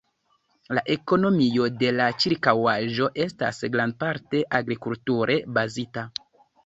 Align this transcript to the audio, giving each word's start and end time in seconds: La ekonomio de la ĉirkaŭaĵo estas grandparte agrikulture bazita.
La 0.77 0.81
ekonomio 0.93 1.67
de 1.83 1.91
la 1.99 2.07
ĉirkaŭaĵo 2.25 3.09
estas 3.25 3.61
grandparte 3.77 4.43
agrikulture 4.61 5.37
bazita. 5.59 6.07